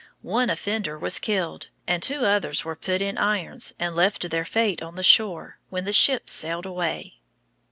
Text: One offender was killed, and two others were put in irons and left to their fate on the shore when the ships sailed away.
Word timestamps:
One 0.23 0.49
offender 0.49 0.97
was 0.97 1.19
killed, 1.19 1.67
and 1.85 2.01
two 2.01 2.25
others 2.25 2.65
were 2.65 2.75
put 2.75 3.03
in 3.03 3.19
irons 3.19 3.75
and 3.77 3.93
left 3.95 4.23
to 4.23 4.29
their 4.29 4.45
fate 4.45 4.81
on 4.81 4.95
the 4.95 5.03
shore 5.03 5.59
when 5.69 5.85
the 5.85 5.93
ships 5.93 6.31
sailed 6.33 6.65
away. 6.65 7.19